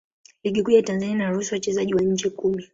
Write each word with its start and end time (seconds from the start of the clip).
Ligi 0.43 0.63
Kuu 0.63 0.71
ya 0.71 0.81
Tanzania 0.83 1.15
inaruhusu 1.15 1.53
wachezaji 1.55 1.93
wa 1.95 2.01
nje 2.01 2.29
kumi. 2.29 2.67